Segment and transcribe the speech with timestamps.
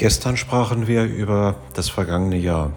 [0.00, 2.72] Gestern sprachen wir über das vergangene Jahr.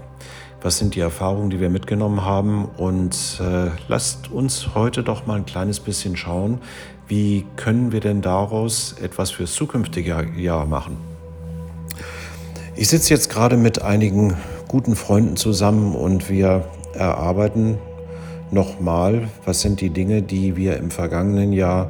[0.61, 2.65] Was sind die Erfahrungen, die wir mitgenommen haben?
[2.65, 6.59] Und äh, lasst uns heute doch mal ein kleines bisschen schauen,
[7.07, 10.97] wie können wir denn daraus etwas fürs zukünftige Jahr machen?
[12.75, 14.35] Ich sitze jetzt gerade mit einigen
[14.67, 17.77] guten Freunden zusammen und wir erarbeiten
[18.51, 21.89] nochmal, was sind die Dinge, die wir im vergangenen Jahr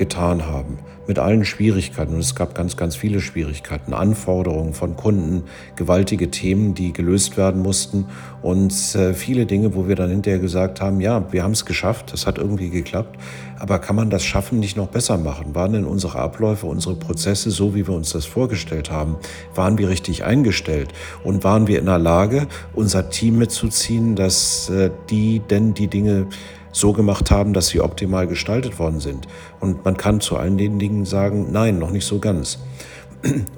[0.00, 2.14] getan haben mit allen Schwierigkeiten.
[2.14, 5.42] Und es gab ganz, ganz viele Schwierigkeiten, Anforderungen von Kunden,
[5.76, 8.06] gewaltige Themen, die gelöst werden mussten
[8.40, 12.14] und äh, viele Dinge, wo wir dann hinterher gesagt haben, ja, wir haben es geschafft,
[12.14, 13.18] das hat irgendwie geklappt,
[13.58, 15.54] aber kann man das Schaffen nicht noch besser machen?
[15.54, 19.16] Waren denn unsere Abläufe, unsere Prozesse so, wie wir uns das vorgestellt haben?
[19.54, 20.94] Waren wir richtig eingestellt?
[21.24, 26.28] Und waren wir in der Lage, unser Team mitzuziehen, dass äh, die denn die Dinge
[26.72, 29.26] so gemacht haben, dass sie optimal gestaltet worden sind.
[29.58, 32.58] Und man kann zu allen den Dingen sagen, nein, noch nicht so ganz.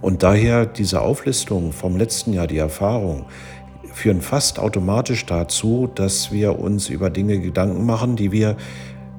[0.01, 3.27] Und daher diese Auflistung vom letzten Jahr, die Erfahrung,
[3.93, 8.57] führen fast automatisch dazu, dass wir uns über Dinge Gedanken machen, die wir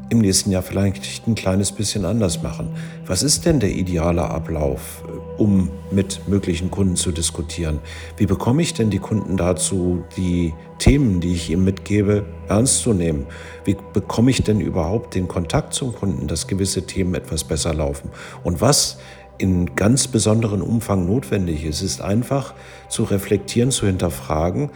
[0.09, 2.69] im nächsten Jahr vielleicht ein kleines bisschen anders machen.
[3.05, 5.03] Was ist denn der ideale Ablauf,
[5.37, 7.79] um mit möglichen Kunden zu diskutieren?
[8.17, 12.93] Wie bekomme ich denn die Kunden dazu, die Themen, die ich ihm mitgebe, ernst zu
[12.93, 13.25] nehmen?
[13.65, 18.09] Wie bekomme ich denn überhaupt den Kontakt zum Kunden, dass gewisse Themen etwas besser laufen?
[18.43, 18.99] Und was
[19.37, 22.53] in ganz besonderen Umfang notwendig ist, ist einfach
[22.87, 24.69] zu reflektieren, zu hinterfragen,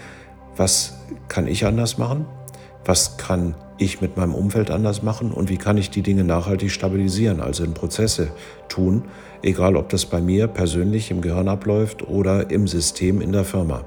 [0.56, 2.26] was kann ich anders machen?
[2.88, 6.72] Was kann ich mit meinem Umfeld anders machen und wie kann ich die Dinge nachhaltig
[6.72, 8.30] stabilisieren, also in Prozesse
[8.70, 9.04] tun,
[9.44, 13.84] egal ob das bei mir persönlich im Gehirn abläuft oder im System in der Firma.